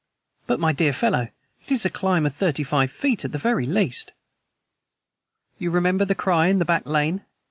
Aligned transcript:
"But, 0.47 0.59
my 0.59 0.71
dear 0.73 0.93
fellow, 0.93 1.29
it 1.63 1.71
is 1.71 1.85
a 1.85 1.89
climb 1.91 2.25
of 2.25 2.33
thirty 2.33 2.63
five 2.63 2.89
feet 2.91 3.23
at 3.23 3.33
the 3.33 3.37
very 3.37 3.67
least." 3.67 4.13
"You 5.59 5.69
remember 5.69 6.05
the 6.05 6.15
cry 6.15 6.47
in 6.47 6.57
the 6.57 6.65
back 6.65 6.87
lane? 6.87 7.23